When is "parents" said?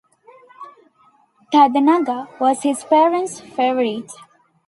2.83-3.39